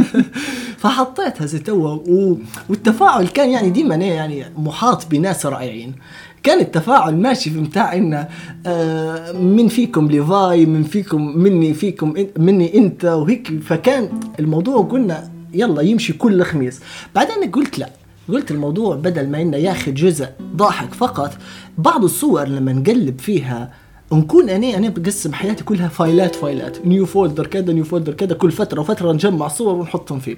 [0.82, 2.38] فحطيتها زي توا و...
[2.70, 5.96] والتفاعل كان يعني ديما أنا يعني محاط بناس رائعين.
[6.44, 8.28] كان التفاعل ماشي في متاع إنه
[8.66, 13.60] آه من فيكم ليفاي من فيكم مني فيكم مني أنت وهيك.
[13.66, 16.80] فكان الموضوع قلنا يلا يمشي كل خميس.
[17.16, 17.90] بعدين قلت لا.
[18.30, 21.34] قلت الموضوع بدل ما إنه ياخذ جزء ضاحك فقط
[21.78, 23.72] بعض الصور لما نقلب فيها
[24.14, 26.86] نكون أنا أنا بقسم حياتي كلها فايلات فايلات.
[26.86, 30.38] new folder كذا new folder كذا كل فترة وفترة نجمع صور ونحطهم فيه.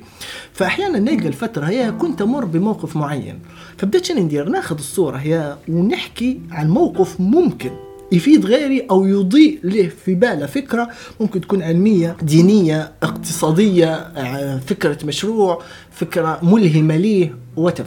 [0.53, 3.39] فأحيانا نلقى الفترة هي كنت أمر بموقف معين.
[3.77, 7.71] فبدأت شنو ندير؟ ناخذ الصورة هي ونحكي عن موقف ممكن
[8.11, 14.97] يفيد غيري أو يضيء له في باله فكرة ممكن تكون علمية دينية اقتصادية آه، فكرة
[15.05, 17.79] مشروع فكرة ملهمة ليه وات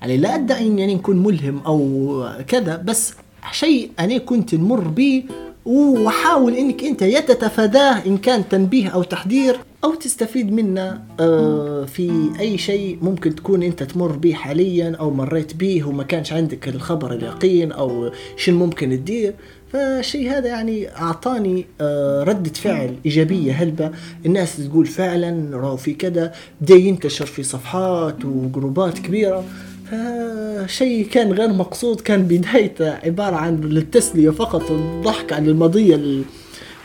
[0.00, 3.14] يعني لا أدعي إني يعني نكون ملهم أو كذا بس
[3.52, 5.24] شيء أنا كنت نمر به
[5.66, 11.02] وحاول إنك أنت يا تتفاداه إن كان تنبيه أو تحذير أو تستفيد منه.
[11.20, 16.32] آه، في أي شيء ممكن تكون أنت تمر به حاليا أو مريت به وما كانش
[16.32, 19.34] عندك الخبر اليقين أو شو ممكن تدير.
[19.72, 23.90] فالشيء هذا يعني أعطاني آه، ردة فعل إيجابية هلبة.
[24.26, 29.44] الناس تقول فعلا راهو في كذا بدأ ينتشر في صفحات وجروبات كبيرة.
[29.90, 36.22] فشيء كان غير مقصود كان بدايته عبارة عن للتسلية فقط والضحك عن الماضية ال-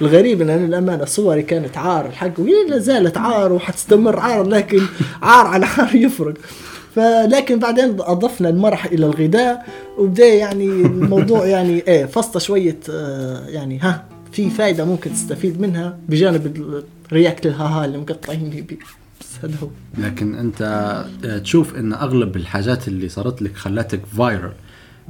[0.02, 4.82] الغريب ان أنا الامانه صوري كانت عار الحق وهي لا زالت عار وحتستمر عار لكن
[5.22, 6.34] عار على عار يفرق.
[6.96, 9.66] فلكن بعدين أضفنا المرح إلى الغذاء
[9.98, 15.98] وبدأ يعني الموضوع يعني إيه فصل شوية آه يعني ها في فائده ممكن تستفيد منها
[16.10, 18.78] بجانب ال react ال haha اللي مقطعين بيه
[19.40, 20.62] بس هذا هو لكن أنت
[21.26, 24.52] آه، تشوف إن أغلب الحاجات اللي صارت لك خلتك viral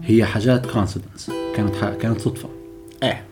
[0.04, 1.90] هي حاجات coincidence كانت ح...
[1.90, 2.50] كانت صدفة.
[3.04, 3.24] إيه.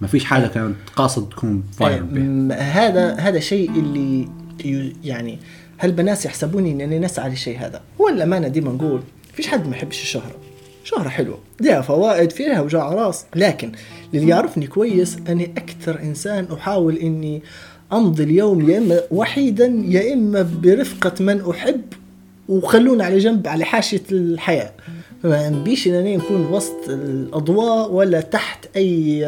[0.00, 4.28] ما فيش حاجة كانت قاصد تكون viral هذا هذا شيء اللي
[5.04, 5.38] يعني
[5.78, 10.02] هل بناس يحسبوني إنني نسعى للشيء هذا؟ هو الامانه ديما نقول فيش حد ما يحبش
[10.02, 10.34] الشهرة.
[10.84, 11.38] شهرة حلوة.
[11.60, 13.72] لها فوائد فيها وجع راس لكن
[14.14, 17.42] اللي يعرفني كويس أني أكثر إنسان أحاول أني
[17.92, 21.82] أمضي اليوم يا إما وحيدا يا إما برفقة من أحب
[22.48, 24.72] وخلونا على جنب على حاشية الحياة.
[25.24, 29.26] ما نبيش إننا نكون وسط الأضواء ولا تحت أي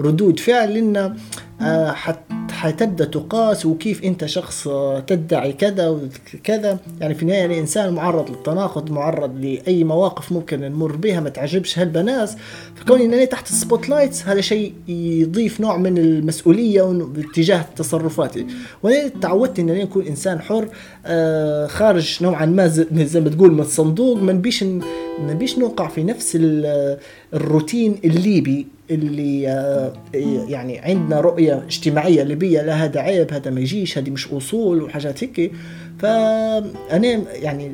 [0.00, 1.16] ردود فعل لأن
[1.60, 2.18] آه، حت-
[2.50, 6.78] حتبدا تقاس وكيف أنت شخص آه، تدعي كذا وكذا.
[7.00, 12.36] يعني في النهاية الإنسان معرض للتناقض معرض لأي مواقف ممكن نمر بها ما تعجبش هالبناس
[12.74, 18.46] فكوني إنني تحت ال spotlights هذا شيء يضيف نوع من المسؤولية باتجاه تصرفاتي.
[18.82, 20.68] وأنا تعودت إنني اكون إنسان حر
[21.06, 24.16] آه، خارج نوعا ما زي ما تقول من الصندوق.
[24.22, 24.82] ما نبيش ما
[25.32, 26.98] نبيش نوقع في نفس ال-
[27.34, 28.66] الروتين الليبي.
[28.94, 29.92] اللي آه،
[30.48, 35.24] يعني عندنا رؤية اجتماعية ليبية لا هذا عيب هذا ما يجيش هذه مش أصول وحاجات
[35.24, 35.52] هيك.
[35.98, 37.72] فأنا يعني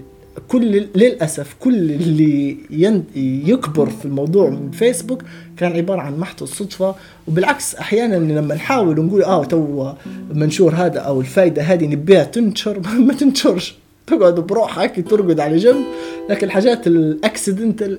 [0.49, 3.05] كل للأسف كل اللي ين-
[3.47, 5.23] يكبر في الموضوع من فيسبوك
[5.57, 6.95] كان عبارة عن محض الصدفة.
[7.29, 9.93] وبالعكس أحيانا لما نحاول نقول آه تو
[10.35, 13.75] منشور هذا أو الفايدة هذه نبيها تنشر ما تنشرش.
[14.07, 15.85] تقعد بروحك ترقد على جنب.
[16.29, 17.99] لكن الحاجات الأكسيدنتال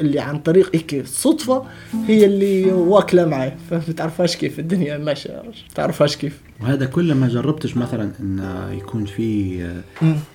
[0.00, 1.64] اللي عن طريق هيك صدفة
[2.06, 3.52] هي اللي واكلة معي.
[3.70, 8.40] فما تعرفهاش كيف؟ الدنيا ماشية ما تعرفهاش كيف؟ وهذا كله ما جربتش مثلا إن
[8.78, 9.60] يكون في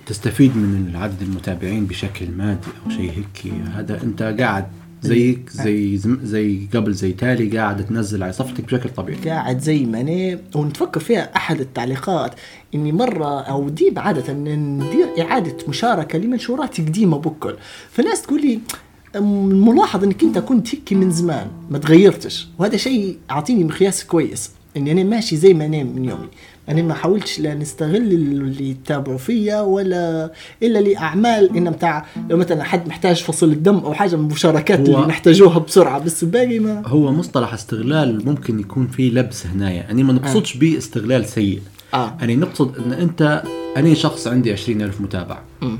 [0.06, 3.52] تستفيد من عدد المتابعين بشكل مادي أو شيء هيك.
[3.74, 4.66] هذا أنت قاعد
[5.02, 9.18] زيك زي زم- زي قبل زي تالي قاعد تنزل على صفحتك بشكل طبيعي.
[9.20, 12.34] قاعد زي ما أنا ونتفكر فيها أحد التعليقات
[12.74, 17.54] إني مرة أو ديب عاده ندير إعادة مشاركة لمنشورات قديمة بكل.
[17.90, 18.58] فالناس تقول لي
[19.16, 22.48] "أم، ملاحظ إنك أنت كنت هيك من زمان ما تغيرتش.
[22.58, 26.28] وهذا شيء أعطيني مقياس كويس إني أنا ماشي زي ما أنا من يومي.
[26.72, 30.32] أنا ما حاولتش لا نستغل اللي يتابعوا فيا ولا
[30.62, 35.06] إلا لأعمال إن بتاع لو مثلا حد محتاج فصل الدم أو حاجة من المشاركات اللي
[35.06, 39.82] نحتاجوها بسرعة بس الباقي ما هو مصطلح استغلال ممكن يكون فيه لبس هنايا.
[39.82, 41.60] يعني ما نقصدش به استغلال سيء.
[41.94, 42.16] آه.
[42.20, 43.42] يعني نقصد إن أنت
[43.76, 45.38] أنا شخص عندي 20 ألف متابع.
[45.62, 45.78] مم.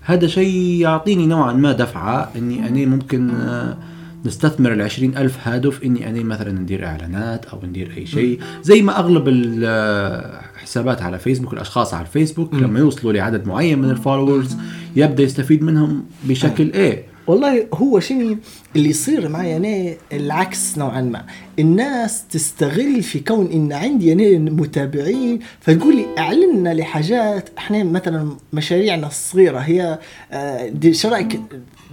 [0.00, 3.76] هذا شيء يعطيني نوعا ما دفعة إني أنا ممكن آه،
[4.24, 4.80] نستثمر ال
[5.16, 8.40] ألف هادو في إني أنا مثلا ندير إعلانات أو ندير أي شيء.
[8.62, 14.56] زي ما أغلب الحسابات على فيسبوك الأشخاص على الفيسبوك لما يوصلوا لعدد معين من الفولورز
[14.96, 17.12] يبدأ يستفيد منهم بشكل إيه.
[17.26, 18.38] والله هو شيء
[18.76, 21.24] اللي يصير معي أنا العكس نوعا ما.
[21.58, 27.48] الناس تستغل في كون إن عندي أنا متابعين فتقول لي اعلنا لحاجات.
[27.58, 29.98] إحنا مثلا مشاريعنا الصغيرة هي
[30.32, 31.40] آه، شو رأيك؟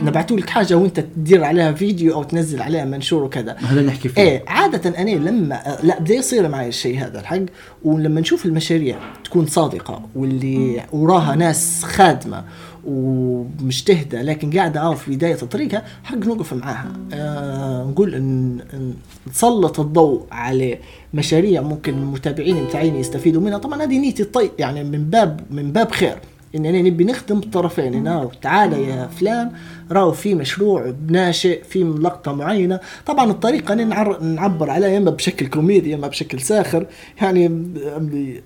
[0.02, 3.58] نبعتوا لك حاجة وانت تدير عليها فيديو أو تنزل عليها منشور وكذا.
[3.58, 4.22] هذا نحكي فيه.
[4.22, 7.42] إيه عادة أنا لما لا بدأ يصير معي الشيء هذا الحق
[7.84, 12.44] ولما نشوف المشاريع تكون صادقة واللي وراها ناس خادمة
[12.88, 16.94] ومجتهدة لكن قاعدة آه في بداية طريقها حق نوقف معاها.
[17.14, 18.94] آه نقول إن إن
[19.28, 20.78] نسلط الضوء على
[21.14, 23.58] مشاريع ممكن المتابعين بتاعين يستفيدوا منها.
[23.58, 26.18] طبعا هذه نيتي الطيب يعني من باب من باب خير.
[26.56, 28.08] اننا نبي نخدم الطرفين.
[28.08, 29.52] إن تعال يا فلان
[29.92, 32.80] راهو في مشروع ناشئ في لقطه معينة.
[33.06, 36.86] طبعا الطريقة نعر- نعبر عليها إما بشكل كوميدي إما بشكل ساخر.
[37.22, 37.48] يعني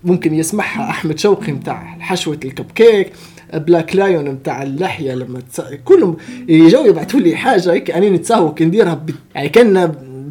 [0.04, 3.12] ممكن يسمعها أحمد شوقي بتاع حشوة ال cupcake
[3.54, 5.62] Black Lion بتاع اللحية لما تس...
[5.86, 9.10] كلهم يجوا يبعثوا لي حاجة هيك أنا نتساوك نديرها ب...
[9.36, 9.86] يعني كنا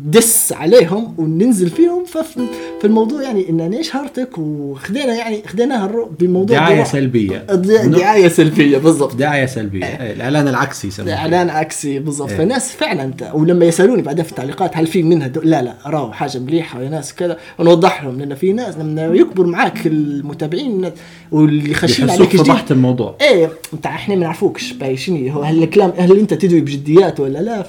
[0.07, 2.05] دس عليهم وننزل فيهم.
[2.05, 2.41] ففي
[2.81, 7.39] في الموضوع يعني إن أنا شهرتك وخدينا يعني خديناها الرو- بموضوع دعاية سلبية.
[7.85, 9.15] دعاية سلبية بالضبط.
[9.17, 9.85] دعاية سلبية.
[9.85, 12.29] إيه، الإعلان العكسي يسموه اعلان عكسي بالضبط.
[12.31, 12.37] إيه.
[12.37, 15.41] فالناس فعلا ولما يسألوني بعدين في التعليقات هل في منها دو...
[15.45, 19.47] لا لا راهو حاجة مليحة يا ناس كذا نوضح لهم لأن في ناس لما يكبر
[19.47, 20.91] معاك المتابعين
[21.33, 23.17] واللي يحسوك عليك فضحت الموضوع.
[23.21, 27.39] إيه انت إحنا ما نعرفوكش باي شنو هو هل الكلام هل أنت تدوي بجديات ولا
[27.39, 27.63] لا؟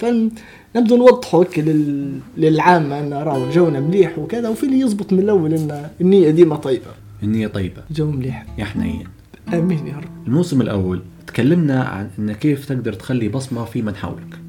[0.74, 2.20] فنبدو نوضحوا لل...
[2.38, 6.92] للعامة أن راهو جونا مليح وكذا وفي اللي يزبط من الأول إن النية ديما طيبة.
[7.24, 7.84] النية طيبة.
[7.92, 8.46] جو مليح.
[8.58, 9.08] يا حنين.
[9.54, 10.28] آمين يا رب.
[10.28, 14.40] الموسم الأول تكلمنا عن إن كيف تقدر تخلي بصمة في من حولك.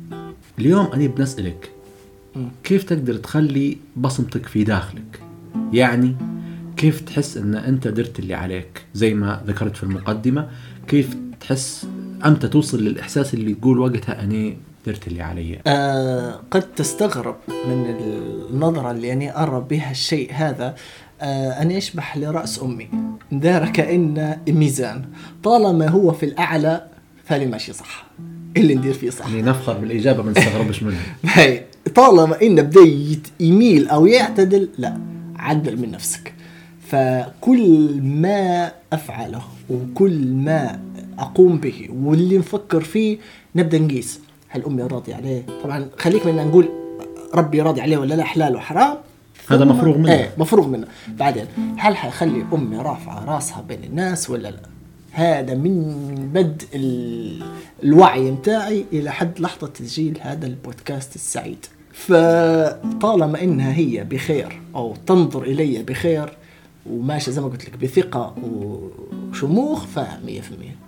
[0.58, 1.70] اليوم أنا بنسألك.
[2.64, 5.20] كيف تقدر تخلي بصمتك في داخلك؟
[5.72, 6.16] يعني
[6.76, 10.48] كيف تحس إن أنت درت اللي عليك؟ زي ما ذكرت في المقدمة
[10.88, 11.86] كيف تحس
[12.26, 14.52] أمتى توصل للإحساس اللي تقول وقتها أنا
[14.86, 15.58] درت اللي علي.
[15.66, 17.86] آه قد تستغرب من
[18.50, 20.74] النظرة اللي أنا أرى بها الشيء هذا
[21.20, 22.88] آه أنا أشبح لرأس أمي.
[23.32, 25.04] دار كأنه ميزان.
[25.42, 26.86] طالما هو في الأعلى
[27.24, 28.06] فالي ماشي صح.
[28.56, 29.26] اللي ندير فيه صح.
[29.28, 31.00] يعني نفخر بالإجابة ما نستغربش منها
[31.34, 31.62] هاي.
[31.94, 34.98] طالما انه بدا يت- يميل أو يعتدل لا
[35.36, 36.34] عدل من نفسك.
[36.88, 40.80] فكل ما أفعله وكل ما
[41.18, 43.18] أقوم به واللي نفكر فيه
[43.56, 44.20] نبدأ نقيس.
[44.54, 46.68] هل أمي راضي عليه؟ طبعا خليك من نقول
[47.34, 48.96] ربي راضي عليه ولا لا حلال وحرام.
[49.48, 50.12] هذا مفروغ منه.
[50.12, 50.86] إيه مفروغ منه.
[51.08, 51.46] بعدين
[51.78, 54.58] هل حيخلي أمي رافعة راسها بين الناس ولا لا؟
[55.12, 55.94] هذا من
[56.34, 57.42] بدء ال-
[57.82, 61.66] الوعي متاعي إلى حد لحظة تسجيل هذا البودكاست السعيد.
[61.92, 66.32] فطالما إنها هي بخير أو تنظر إلي بخير
[66.90, 70.02] وماشيه زي ما قلت لك بثقة وشموخ ف 100%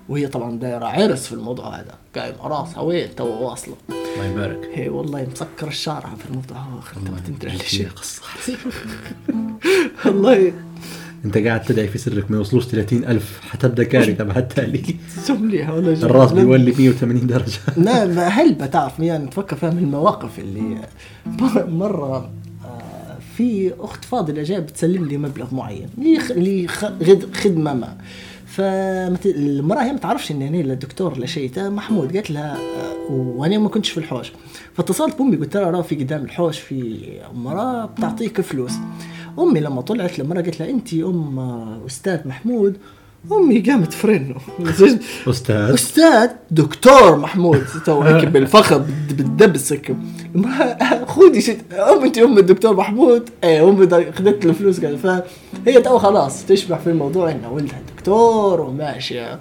[0.08, 1.94] وهي طبعا دايرة عرس في الموضوع هذا.
[2.16, 3.74] قايم راسها وين؟ تو واصلة.
[3.90, 4.68] الله يبارك.
[4.74, 7.00] هي والله مسكر الشارع في الموضوع آخر.
[7.00, 8.22] ما تدري على شيء؟ قصة
[10.06, 10.52] والله
[11.24, 14.82] أنت قاعد تدعي في سرك ما يوصلوش 30 ألف حتبدا كارثة بعد التالي
[15.22, 16.04] سمليها ولا شيء.
[16.04, 17.58] الراس بيولي 180 درجة.
[17.76, 20.78] لا ما هل بتعرف يعني تفكر فيها من المواقف اللي
[21.56, 22.30] مرة آه،
[23.36, 27.96] في أخت فاضلة جاية بتسلم لي مبلغ معين لي- لي خ- غد- خدمة ما.
[28.46, 33.58] فالمراه هي ما تعرفش إن أنا لا دكتور لا شيء محمود قالت لها آه، وأنا
[33.58, 34.32] ما كنتش في الحوش.
[34.74, 37.02] فاتصلت بأمي قلت لها راه في قدام الحوش في
[37.34, 38.72] مرأة بتعطيك فلوس.
[39.38, 42.76] أمي لما طلعت لمرة قالت لها انت أم آه، أستاذ محمود
[43.32, 44.34] أمي قامت فرنه
[45.28, 45.74] أستاذ.
[45.74, 49.96] أستاذ دكتور محمود تو هيك بالفخر بد- بالدبس هيك
[51.06, 55.80] خذي شت أم أنت أم الدكتور محمود؟ إيه أمي دا- خدت له فلوس قال فهي
[55.82, 59.38] تو خلاص تشبح في الموضوع ان ولدها دكتور وماشية.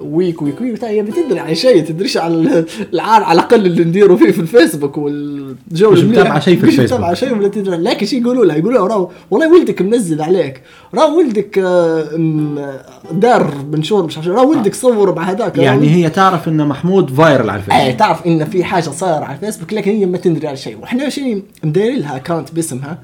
[0.00, 0.84] ويك ويك ويك.
[0.84, 5.90] هي بتدري على شيء تدريش على العار على الأقل اللي نديره فيه في الفيسبوك والجو
[5.90, 6.04] مش.
[6.04, 6.98] متابعة شيء في مش الفيسبوك.
[6.98, 7.76] متابعة شيء ولا تدري.
[7.76, 10.62] لكن شيء يقولوا لها يقولوا لها راهو والله ولدك منزل عليك.
[10.94, 12.78] راهو ولدك آه،
[13.12, 15.58] دار منشور مش عارف شو، راهو ولدك صور مع هذاك.
[15.58, 17.98] يعني هي تعرف إن محمود viral على الفيسبوك.
[17.98, 20.78] تعرف إن في حاجة صايرة على الفيسبوك لكن هي ما تدري على شيء.
[20.78, 22.98] وإحنا شيء مدايرين لها account باسمها.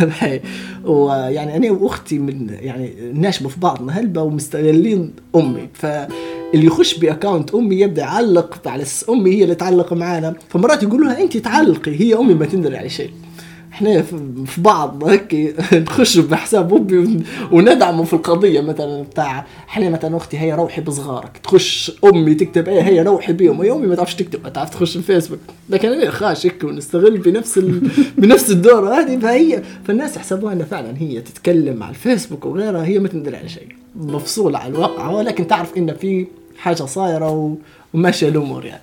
[0.84, 5.68] ويعني أنا وأختي من يعني ناشبة في بعضنا هلبة ومستغلين أمي.
[5.74, 10.34] فاللي يخش ب account أمي يبدأ يعلق على أمي هي اللي تعلق معانا.
[10.48, 13.10] فمرات يقولوا لها أنت تعلقي هي أمي ما تندري على شيء.
[13.72, 14.02] إحنا
[14.46, 20.52] في بعض هيك نخش بحساب أمي وندعمه في القضية مثلا بتاع إحنا مثلا أختي هي
[20.54, 21.38] روحي بصغارك.
[21.44, 23.60] تخش أمي تكتب إيه هي روحي بيهم.
[23.60, 25.38] هي أمي ما تعرفش تكتب ما تعرف تخش الفيسبوك.
[25.70, 27.90] لكن أنا خاش هيك ونستغل بنفس ال...
[28.18, 29.18] بنفس الدور هذه.
[29.18, 33.68] فهي فالناس يحسبوها انها فعلا هي تتكلم على الفيسبوك وغيرها هي ما تدري على شيء.
[33.96, 35.10] مفصولة على الواقع.
[35.10, 36.26] ولكن تعرف إن في
[36.58, 37.54] حاجة صايرة و...
[37.94, 38.82] وماشية الأمور يعني.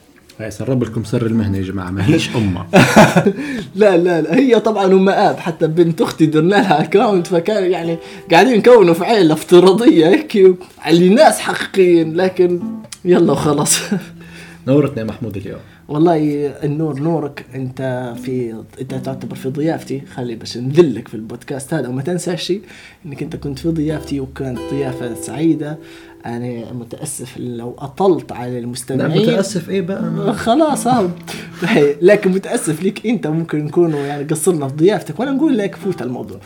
[0.49, 2.67] سرب لكم سر المهنة يا جماعة ما هيش امها
[3.75, 7.97] لا لا لا هي طبعا ام اب حتى بنت أختي درنا لها account فكان يعني
[8.31, 10.55] قاعدين نكونوا في عيلة افتراضية هيك
[10.87, 12.59] اللي ناس حقيقيين لكن
[13.05, 13.79] يلا وخلاص.
[14.67, 15.59] نورتنا يا محمود اليوم.
[15.87, 20.01] والله النور نورك أنت في أنت تعتبر في ضيافتي.
[20.01, 22.61] خلي بس نذلك في البودكاست هذا وما تنساش شيء
[23.05, 25.77] إنك أنت كنت في ضيافتي وكانت ضيافة سعيدة.
[26.25, 29.11] أنا متأسف لو أطلت على المستمعين.
[29.11, 31.09] لا متأسف إيه بقى؟ خلاص آه
[32.01, 36.39] لكن متأسف ليك أنت ممكن نكونوا يعني قصرنا في ضيافتك وأنا نقول لك فوت الموضوع.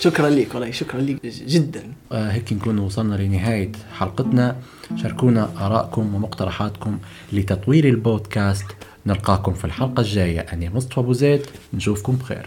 [0.00, 1.82] شكرا لك والله شكرا لك جدا.
[2.12, 4.56] آه هيك نكون وصلنا لنهاية حلقتنا.
[4.96, 6.98] شاركونا آرائكم ومقترحاتكم
[7.32, 8.66] لتطوير البودكاست.
[9.06, 10.40] نلقاكم في الحلقة الجاية.
[10.40, 11.40] أنا مصطفى أبو زيد
[11.74, 12.46] نشوفكم بخير.